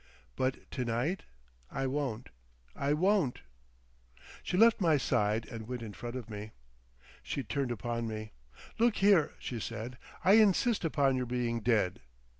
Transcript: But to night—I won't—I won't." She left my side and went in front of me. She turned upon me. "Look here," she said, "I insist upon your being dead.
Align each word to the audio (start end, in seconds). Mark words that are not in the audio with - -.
But 0.35 0.61
to 0.71 0.83
night—I 0.83 1.85
won't—I 1.85 2.91
won't." 2.93 3.41
She 4.41 4.57
left 4.57 4.81
my 4.81 4.97
side 4.97 5.45
and 5.45 5.67
went 5.67 5.83
in 5.83 5.93
front 5.93 6.15
of 6.15 6.27
me. 6.27 6.53
She 7.21 7.43
turned 7.43 7.69
upon 7.69 8.07
me. 8.07 8.31
"Look 8.79 8.95
here," 8.95 9.33
she 9.37 9.59
said, 9.59 9.99
"I 10.25 10.37
insist 10.41 10.83
upon 10.83 11.17
your 11.17 11.27
being 11.27 11.59
dead. 11.59 11.99